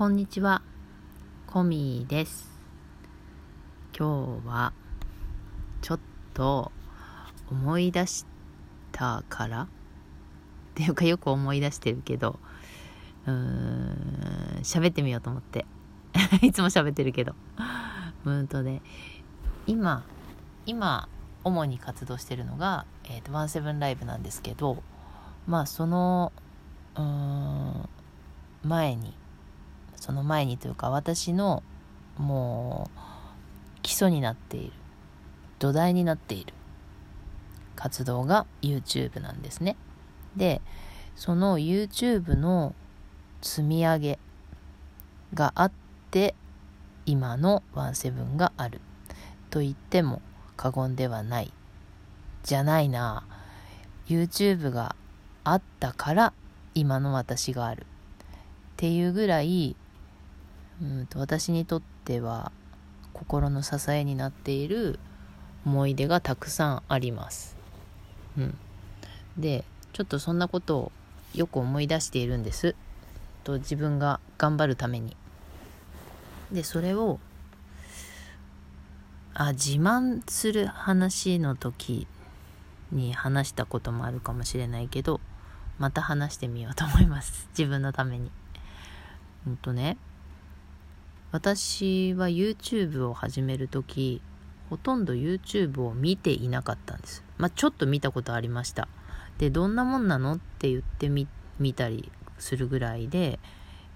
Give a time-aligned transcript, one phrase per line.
[0.00, 0.62] こんにちは、
[1.46, 2.48] コミです。
[3.94, 4.72] 今日は
[5.82, 6.00] ちょっ
[6.32, 6.72] と
[7.50, 8.24] 思い出し
[8.92, 9.62] たから？
[9.64, 9.68] っ
[10.74, 12.38] ていうかよく思い出してるけど、
[13.26, 15.66] うーん、喋ってみようと思って。
[16.40, 17.34] いつも喋ってるけど。
[18.24, 18.80] うんとね、
[19.66, 20.04] 今、
[20.64, 21.10] 今、
[21.44, 24.82] 主に活動してるのが、えっ、ー、と、ワンセブンライブなんですけど、
[25.46, 26.32] まあ、その、
[26.96, 27.86] うん、
[28.62, 29.14] 前に、
[30.00, 31.62] その前にというか私の
[32.16, 34.72] もう基礎になっている
[35.58, 36.54] 土台になっている
[37.76, 39.76] 活動が YouTube なんですね。
[40.36, 40.60] で
[41.16, 42.74] その YouTube の
[43.42, 44.18] 積み上げ
[45.34, 45.72] があっ
[46.10, 46.34] て
[47.06, 48.80] 今のワンセブンがある。
[49.50, 50.22] と言っても
[50.56, 51.52] 過言ではない。
[52.42, 53.24] じゃないな。
[54.06, 54.96] YouTube が
[55.44, 56.32] あったから
[56.74, 57.82] 今の私がある。
[57.82, 57.86] っ
[58.76, 59.76] ていうぐらい
[60.82, 62.52] うんと私にとっては
[63.12, 64.98] 心の支えになっている
[65.66, 67.56] 思い出がたくさんあります。
[68.38, 68.56] うん、
[69.36, 70.92] でちょっとそんなことを
[71.34, 72.74] よく思い出しているんです。
[73.44, 75.16] と自分が頑張るために。
[76.50, 77.20] でそれを
[79.34, 82.06] あ自慢する話の時
[82.90, 85.20] に話したこともあるかもしれないけど
[85.78, 88.30] また話してみようと思います自分のために。
[89.46, 89.96] うんとね
[91.32, 94.20] 私は YouTube を始める時
[94.68, 97.24] ほとんど YouTube を見ていなかったんです。
[97.38, 98.88] まあ、ちょっと見たことありました。
[99.38, 101.26] で、どんなもんなのって言ってみ、
[101.58, 103.40] 見たりするぐらいで、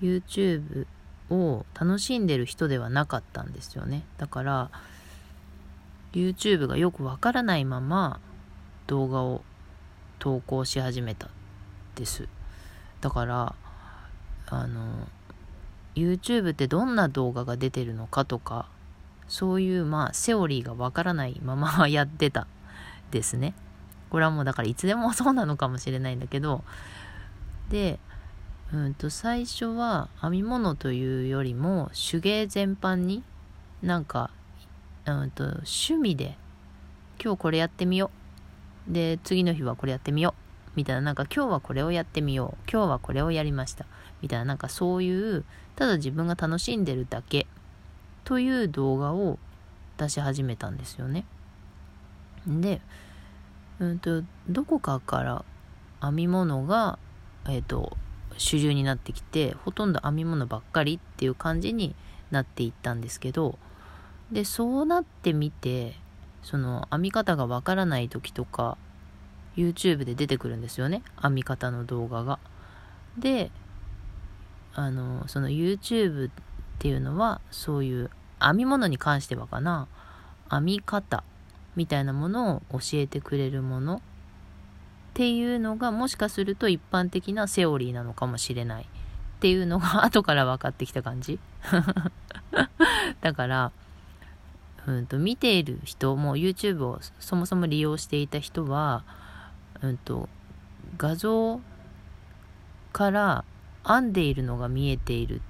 [0.00, 0.86] YouTube
[1.28, 4.04] を楽しんでる人ではなかったんですよね。
[4.16, 4.70] だから、
[6.14, 8.18] YouTube がよくわからないまま
[8.86, 9.42] 動画を
[10.18, 11.28] 投稿し始めた
[11.96, 12.28] です。
[13.02, 13.54] だから、
[14.46, 15.08] あの、
[15.94, 18.68] YouTube ってどんな動画が出てるのかとか
[19.28, 22.46] そういうまあセオリーがわからないままやってた
[23.10, 23.54] ですね。
[24.10, 26.64] これはもうだからいつでもそうなのかもしれないんだけど。
[27.70, 27.98] で
[28.72, 33.22] うんと最初は編み物というよりも手芸全般に
[33.82, 34.30] なんか
[35.06, 36.36] うんと趣味で
[37.22, 38.10] 今日これやってみよ
[38.88, 38.92] う。
[38.92, 40.70] で次の日はこれやってみよう。
[40.74, 42.70] みたいななんか今日はこれをやってみよう。
[42.70, 43.86] 今日はこれをやりました。
[44.22, 45.44] みたいななんかそういう
[45.76, 47.46] ただ自分が楽しんでるだけ
[48.24, 49.38] という動画を
[49.98, 51.26] 出し始めたんですよね。
[52.46, 52.80] で、
[53.78, 55.44] うんと、どこかから
[56.00, 56.98] 編み物が、
[57.48, 57.96] えっ、ー、と、
[58.38, 61.94] 主流になってきて、ほとんど編み物ばっかりっていう感じに
[62.30, 63.58] なっていったんですけど、
[64.30, 65.94] で、そうなってみて、
[66.42, 68.76] その編み方がわからない時とか、
[69.56, 71.02] YouTube で出てくるんですよね。
[71.20, 72.38] 編み方の動画が。
[73.18, 73.50] で、
[74.74, 76.30] あのその YouTube っ
[76.78, 78.10] ていうのはそういう
[78.40, 79.88] 編み物に関してはかな。
[80.50, 81.24] 編み方
[81.76, 84.00] みたいなものを教えてくれるものっ
[85.14, 88.86] ていうのがもしかすると一般的なセオリーなのかもしれないっ
[89.40, 91.40] ていうのが後から分かってきた感じ。
[93.22, 93.72] だから
[94.86, 99.04] うんと見ている人も YouTube をそもそも利用していた人は
[99.80, 100.28] うんと
[100.98, 101.60] 画像
[102.92, 103.44] から
[103.86, 105.40] 編んでいるのが見えている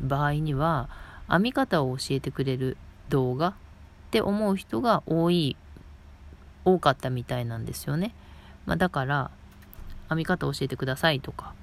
[0.00, 0.88] 場合には
[1.28, 2.76] 編み方を教えてくれる
[3.08, 3.54] 動画っ
[4.10, 5.56] て思う人が多い
[6.64, 8.14] 多かったみたいなんですよね、
[8.66, 9.30] まあ、だから
[10.08, 11.54] 編み方教えてくださいとか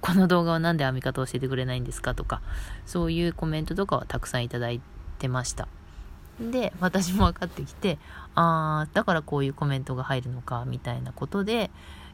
[0.00, 2.40] この動画は何で編み方教えてくれないんですかとか
[2.86, 4.80] そういうコメントとかはたくさんいただい
[5.18, 5.68] てました。
[6.40, 7.98] で私も分かってきて
[8.36, 11.68] ああだからこういうコメントが入るのかみたいなことで、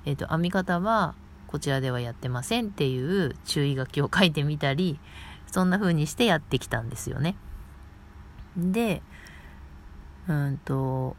[0.06, 1.14] えーと編み方は
[1.54, 4.98] こちらではやってませんっていう注意書きを書いてみたり、
[5.47, 7.37] そんな風にしてやってきたんですよね。
[8.56, 9.03] で、
[10.26, 11.15] うんと、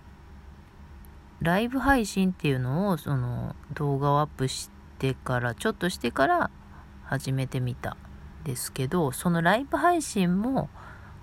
[1.40, 4.70] ライブ配信っていうのを、その動画をアップし
[5.00, 6.52] てから、ちょっとしてから
[7.06, 7.96] 始めてみた
[8.44, 10.68] ですけど、そのライブ配信も、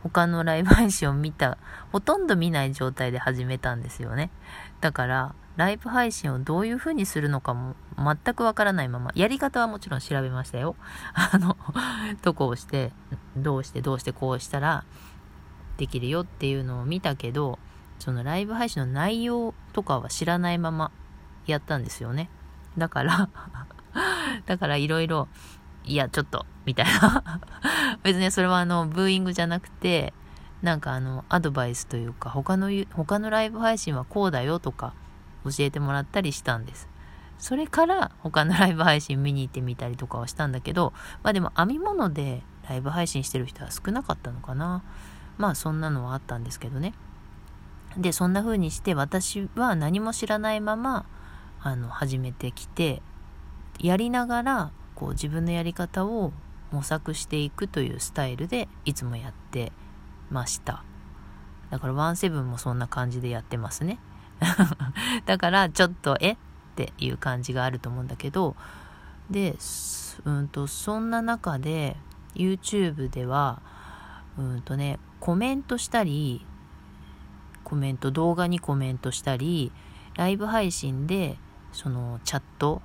[0.03, 1.59] 他のライブ配信を見た、
[1.93, 4.31] ほとんど見ない状態で始めたんですよね。
[4.81, 10.77] だから、ライブ配信をどういう風にするのかも全くわからないまま、やり方はもちろん調べましたよ。
[11.15, 11.57] あの、
[12.23, 12.93] どこをして、
[13.37, 14.85] どうしてどうしてこうしたら
[15.77, 17.59] できるよっていうのを見たけど、
[17.99, 20.91] そのライブ配信の内容とかは知らないまま
[21.47, 22.31] やったんですよね。
[22.79, 23.29] だから
[24.47, 25.29] だからいろいろ、
[25.85, 27.41] いや、ちょっと、みたいな
[28.03, 30.15] 別にそれはあの、ブーイングじゃなくて、
[30.63, 34.95] なんかあの、アドバイスというか、他の、他のライブ配信はこうだよとか、
[35.45, 36.89] 教えてもらったりしたんです。
[37.39, 40.93] それから他のライブ配信見に行ってみたりとかはしたんだけど、
[41.23, 44.83] まあでも編み物でライブ配信してる人は少なかったのかな。
[45.39, 46.95] まあそんなのはあったんですけどね。
[47.97, 51.05] でそんな風にして私は何も知らないまま
[51.61, 53.03] あの始めてきて
[53.79, 56.33] やりながらこう自分のやり方を
[56.71, 59.73] 模索していくというスタイルでいつもやって
[60.31, 60.85] ました。
[61.71, 63.99] だからワンセブンもそんな感じでやってますね。
[65.27, 66.37] だからちょっとえっ
[66.77, 68.57] ていう感じがあると思うんだけど
[69.31, 69.57] で
[70.25, 71.97] うんとそんな中で
[72.35, 73.61] YouTube では
[74.39, 76.45] うんとねコメントしたり
[77.65, 79.73] コメント動画にコメントしたり
[80.17, 81.39] ライブ配信で
[81.73, 82.83] そのチャット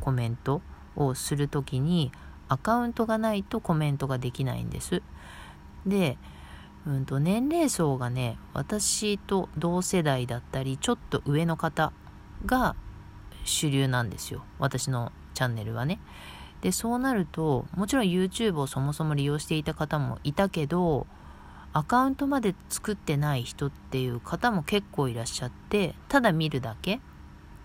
[0.00, 0.62] コメント
[0.96, 2.10] をする時に
[2.48, 5.02] アカウントがないとコメントができないんです。
[5.84, 6.16] で、
[6.86, 11.92] うんと年齢層がね私と同世代だったりちょっと上の方
[12.44, 12.76] が
[13.44, 16.00] 主流なんですよ私のチャンネルはね。
[16.62, 21.06] でそうなるともちろん YouTube をそもそも利用していた方もいたけど
[21.74, 27.00] アカウントまで作ってない人っていう方も結構いらっしゃってただ見るだけっ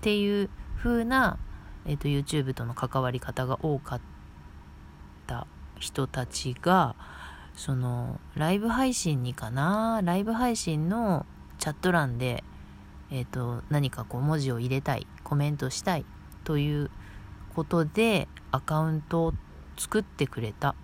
[0.02, 1.38] ていう風な、
[1.86, 4.02] えーと、YouTube との関わり方が多かっ
[5.28, 5.48] た
[5.80, 6.96] 人たちが
[7.56, 10.02] そのライブ配信にかな？
[10.04, 11.26] ライブ配信の
[11.60, 12.44] チャット欄で、
[13.12, 16.06] えーと何かこう文字を入れたいコメントしたい
[16.44, 16.90] という
[17.56, 19.34] ことでアカウントを
[19.78, 20.76] 作ってくれた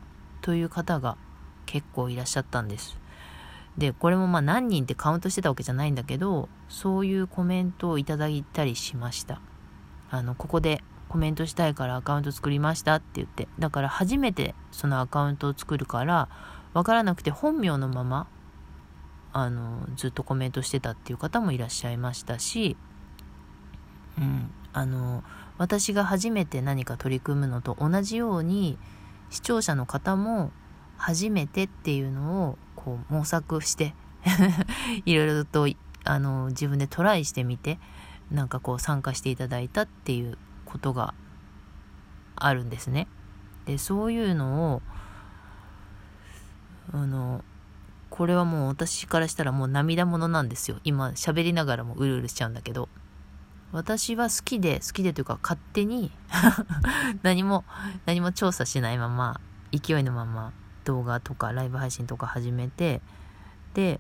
[0.42, 1.18] という方が
[1.66, 2.98] 結構いらっしゃったんです。
[3.78, 9.40] で、これもまあ何人ってカウントしてたわけじゃないんだけど、そういうコメントをいただいたりしました。
[10.10, 13.48] あの、ここでコメントしたいからアカウント作りましたって言って。
[13.60, 16.28] だから初めてそのアカウントを作るから、
[16.74, 18.28] わからなくて本名のまま、
[19.34, 22.78] あの、ずっとコメントしてたっていう方もいらっしゃいましたし、
[24.18, 25.24] うん、あの、
[25.58, 28.78] 私が初めて何か取り組むのと同じように
[29.30, 30.52] 視聴者の方も
[30.98, 33.94] 初めてっていうのをこう模索して
[35.06, 35.68] いろいろと
[36.04, 37.80] あの自分でトライしてみて
[38.32, 41.14] なんかこう参加していただいたっていうことが
[42.36, 43.08] あるんですね。
[43.66, 44.82] でそういうのを
[46.94, 47.44] あの
[48.10, 50.80] これはもう私からしたらもう涙ものなんですよ。
[50.84, 52.90] 今喋りながらもうるうるしちゃうんだけど。
[53.74, 56.12] 私は好きで、好きでというか勝手に
[57.22, 57.66] 何も、
[58.06, 59.42] 何も調査しないまま、
[59.74, 60.54] 勢いのまま
[60.86, 63.02] 動画とかライブ配信とか始めて、
[63.74, 64.00] で、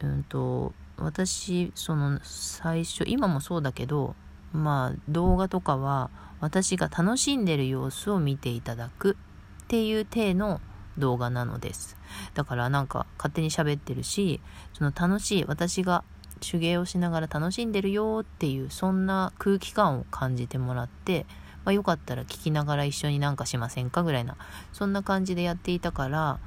[0.00, 4.14] うんと、私、その最初、今もそうだけど、
[4.52, 6.10] まあ動画とかは
[6.40, 9.16] 私が楽しんでる様子を見ていただく
[9.64, 10.60] っていう体の
[10.98, 11.96] 動画なのです。
[12.34, 14.40] だからなんか勝手に喋ってるし、
[14.72, 16.04] その楽しい私が
[16.40, 21.26] 手芸をしながら楽しんでるよっていうそんな空気感を感じてもらって、
[21.64, 24.36] まあ、よかったら聞きながら一緒になんかしませんかぐらいな
[24.72, 26.38] そんな感じでやっていたから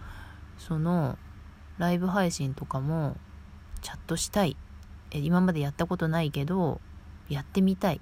[0.58, 1.18] その
[1.78, 3.18] ライブ配信とかも
[3.82, 4.58] チャットしたい
[5.12, 6.82] 今までやったことないけど
[7.30, 8.00] やってみたいっ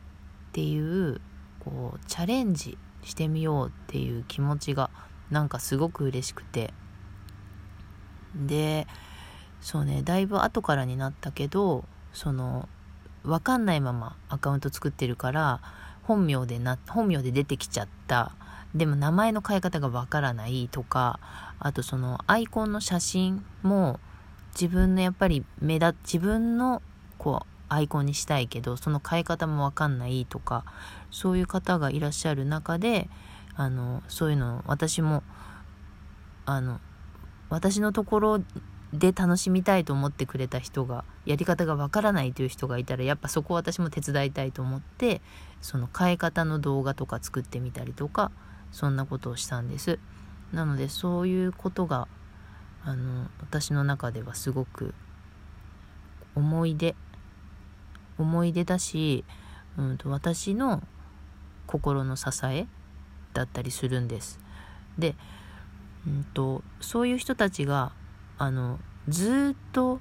[0.51, 1.21] ていう
[1.59, 4.89] こうチャレンジしてみようっていう気持ちが
[5.29, 6.73] なんかすごく嬉しくて。
[8.35, 8.87] で
[9.61, 12.69] そうねだいぶ後からになったけどその
[13.23, 15.61] 分かんないままアカウント作ってるから
[16.03, 18.33] 本名でな本名で出てきちゃった。
[18.75, 21.19] でも名前の変え方がわからないとか
[21.57, 23.99] あとそのアイコンの写真も
[24.53, 26.81] 自分のやっぱり目立自分の
[27.17, 30.65] こうアイコンにしたいけどその変え方もわかんないとか
[31.11, 33.09] そういう方がいらっしゃる中で
[33.57, 35.23] あのそういうの私も
[36.45, 36.79] あの
[37.49, 38.39] 私のところ
[38.93, 45.21] で楽しみたいと思ってくれた人がやり方がわからないという人がいたらやっぱそこを私も手伝いたいと思って
[45.59, 48.31] その変え方の動画とか作ってみたりとか
[48.71, 49.99] そんなことをしたんです。
[50.53, 52.07] なのでそういうことが
[52.83, 54.93] あの私の中ではすごく
[56.35, 56.95] 思い出
[58.17, 59.25] 思い出だし、
[59.77, 60.81] うんと、私の
[61.65, 62.67] 心の支え
[63.37, 64.39] だったりするんです。
[64.97, 65.15] で、
[66.07, 67.91] うんとそういう人たちが
[68.39, 69.99] あのずっと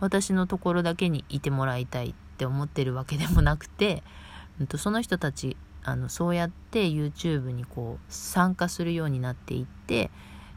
[0.00, 4.02] 私のところだけにいてもらいたいって思ってるわけでもなくて、
[4.60, 10.10] うん、とその人たちあのそうやって YouTube にこう参加するようになっていって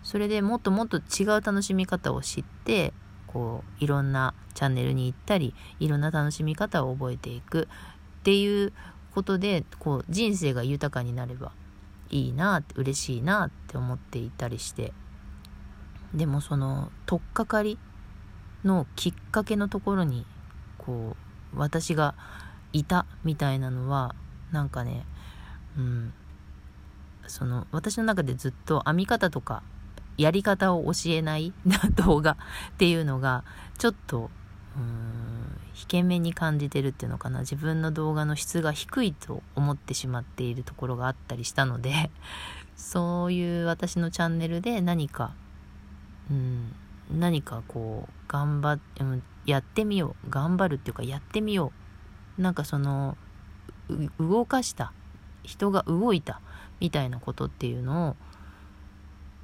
[0.04, 2.94] それでもっともっと違う楽しみ方を知って
[3.28, 7.68] こういろんなチャンネルに行ったりいろんな楽しみ方を覚えていく
[8.20, 8.74] っていう
[9.14, 11.52] ことでこう人生が豊かになれば
[12.10, 14.94] いいな嬉しいなって思っていたりして。
[16.14, 17.78] でもその取っかかり
[18.64, 20.26] のきっかけのところに
[20.78, 21.16] こ
[21.54, 22.16] う私が
[22.74, 24.16] いたみたいなのは
[24.52, 25.06] なんかね、
[25.78, 26.14] うん、
[27.28, 29.64] その私の中でずっと編み方とか
[30.18, 31.54] やり方を教えない
[31.96, 33.44] 動画っていうのが
[33.78, 34.30] ちょっと
[34.76, 35.26] うーん
[35.76, 37.42] 引け目に感じてるっていうのかな。
[37.42, 42.10] 自分の動画の質が低いと思ってしまっているところがあったりしたので
[42.78, 45.34] そういう私のチャンネルで何か、
[46.32, 46.74] うん、
[47.12, 51.74] 何かこう頑張っ、うん、やってみよう頑張るっていうかやってみよ
[52.40, 52.42] う。
[52.42, 53.18] なんかその
[54.20, 54.92] 動かした
[55.44, 56.42] 人が動いた
[56.80, 58.16] みたいなことっていうのを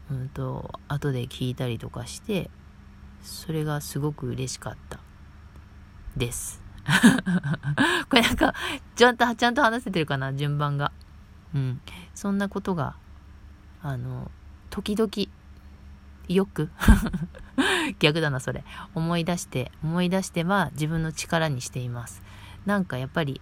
[0.10, 2.50] うんと後で聞いたりとかして
[3.22, 5.01] それがすごく嬉しかった。
[6.16, 6.62] です。
[8.10, 8.54] これなんか
[8.96, 10.34] ちゃんとちゃんと話せてるかな？
[10.34, 10.92] 順番が。
[11.54, 11.82] うん。
[12.14, 12.96] そんなことが
[13.84, 14.32] あの
[14.70, 15.10] 時々
[16.28, 16.72] よく
[18.00, 18.64] 逆だなそれ。
[18.96, 22.22] 思い出して思い出しては自分の力にしています。
[22.66, 23.42] なんかやっぱり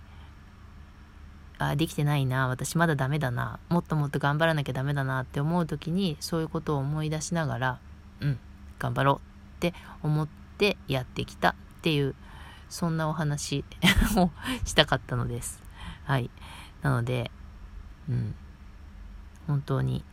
[1.59, 7.79] あできてないな私まだダメだなもっともっと頑張らなきゃダメだなって思う時にそういうことを思い出しながら
[8.21, 8.39] うん
[8.79, 9.17] 頑張ろう
[9.57, 12.15] って思ってやってきたっていう
[12.69, 13.65] そんなお話
[14.15, 14.31] を
[14.65, 15.61] したかったのです。
[16.03, 16.29] はい。
[16.81, 17.31] なので
[18.07, 18.35] うん。
[19.47, 20.03] 本当に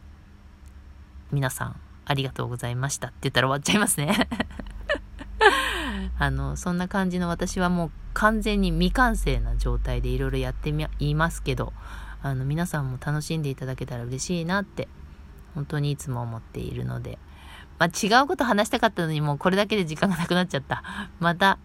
[1.31, 3.09] 皆さんありがとうございました。
[3.09, 4.29] って言ったら終わっちゃいますね。
[6.19, 11.73] あの、そんな感じの私はもう完全に未完成な状態でいろいろやってみ、いますけど、
[12.23, 14.89] あの、皆さんも楽しんでいただけたら嬉しいなって、
[15.55, 17.19] 本当にいつも思っているので、
[17.79, 20.83] まあ、違うこと話したかったのにもうこれだけで時間がなくなっちゃった。
[21.21, 21.59] また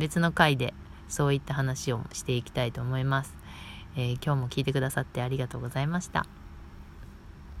[0.00, 0.74] 別の回で
[1.08, 3.36] そういった話をしていきたいと思います。
[3.96, 6.39] えー、今日も聞いてくださってありがとうございました。